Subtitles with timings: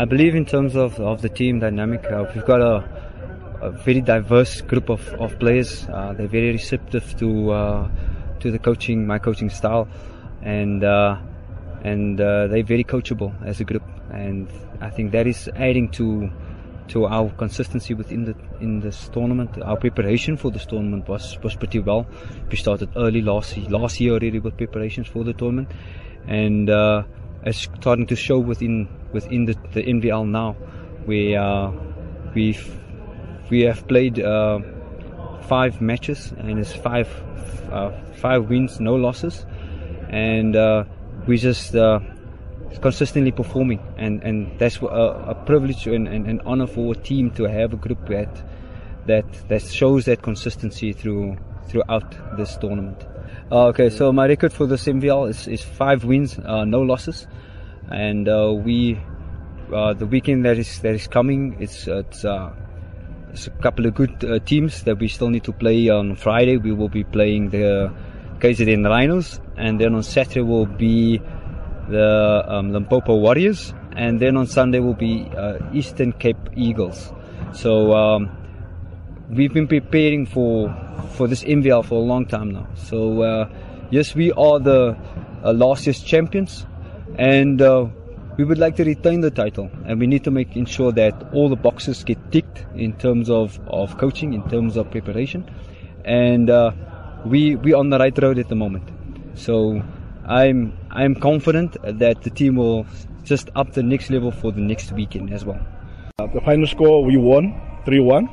[0.00, 2.88] I believe in terms of, of the team dynamic, uh, we've got a,
[3.60, 5.86] a, very diverse group of, of players.
[5.92, 7.90] Uh, they're very receptive to uh,
[8.40, 9.86] to the coaching, my coaching style,
[10.40, 11.18] and uh,
[11.84, 13.82] and uh, they're very coachable as a group.
[14.10, 14.48] And
[14.80, 16.30] I think that is adding to
[16.88, 19.60] to our consistency within the in this tournament.
[19.60, 22.06] Our preparation for this tournament was was pretty well.
[22.50, 25.70] We started early last last year already with preparations for the tournament,
[26.26, 27.02] and uh,
[27.44, 30.56] it's starting to show within within the, the NVL now.
[31.06, 31.70] We uh,
[32.34, 32.78] we've
[33.50, 34.60] we have played uh,
[35.48, 37.08] five matches and it's five
[37.72, 39.46] uh, five wins, no losses,
[40.08, 40.84] and uh,
[41.26, 42.00] we just uh,
[42.80, 47.44] consistently performing, and, and that's a, a privilege and an honor for a team to
[47.44, 48.42] have a group that
[49.06, 51.36] that that shows that consistency through
[51.68, 53.06] throughout this tournament.
[53.50, 57.26] Uh, okay, so my record for this MVL is, is five wins, uh, no losses,
[57.88, 59.00] and uh, we
[59.72, 61.56] uh, the weekend that is that is coming.
[61.60, 62.52] It's it's, uh,
[63.32, 66.56] it's a couple of good uh, teams that we still need to play on Friday.
[66.56, 67.92] We will be playing the
[68.38, 71.18] KZN Rhinos, and then on Saturday will be
[71.88, 77.12] the um, Limpopo Warriors, and then on Sunday will be uh, Eastern Cape Eagles.
[77.52, 78.30] So um,
[79.28, 80.74] we've been preparing for
[81.14, 82.66] for this MVL for a long time now.
[82.74, 83.48] So uh,
[83.90, 84.96] yes, we are the
[85.44, 86.66] last year's champions,
[87.18, 87.86] and uh,
[88.36, 89.70] we would like to retain the title.
[89.84, 93.58] And we need to make ensure that all the boxes get ticked in terms of,
[93.66, 95.48] of coaching, in terms of preparation,
[96.04, 96.72] and uh,
[97.24, 98.88] we we on the right road at the moment.
[99.34, 99.82] So
[100.24, 102.86] I'm I'm confident that the team will
[103.24, 105.60] just up the next level for the next weekend as well.
[106.18, 108.28] Uh, the final score we won 3-1.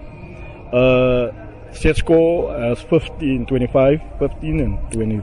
[0.73, 5.21] Uh, set score as 15, 25, 15 and 20,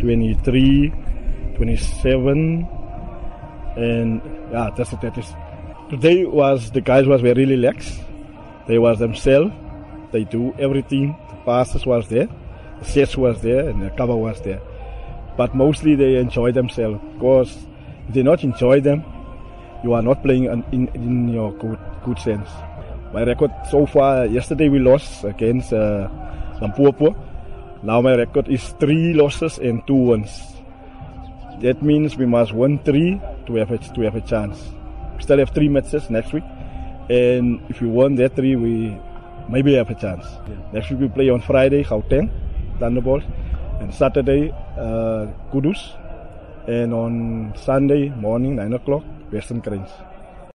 [0.00, 0.94] 23,
[1.56, 2.79] 27
[3.76, 5.26] and yeah that's it that is.
[5.90, 8.00] Today was the guys was very relaxed.
[8.66, 9.52] They was themselves.
[10.12, 11.16] They do everything.
[11.30, 12.28] The passes was there.
[12.78, 14.60] The sets was there and the cover was there.
[15.36, 17.00] But mostly they enjoy themselves.
[17.14, 17.56] Because
[18.08, 19.04] if they not enjoy them,
[19.82, 22.48] you are not playing in, in your good, good sense.
[23.12, 26.08] My record so far, yesterday we lost against uh.
[27.82, 30.30] Now my record is three losses and two wins.
[31.62, 34.58] That means we must win three to have a, to have a chance.
[35.16, 36.44] We still have three matches next week,
[37.08, 38.96] and if we win that three, we
[39.48, 40.24] maybe have a chance.
[40.48, 40.56] Yeah.
[40.72, 42.30] Next week we play on Friday, Gauteng,
[42.78, 43.24] Thunderbolt,
[43.80, 45.80] and Saturday uh, Kudus,
[46.68, 49.02] and on Sunday morning 9 o'clock
[49.32, 49.90] Western Cranes.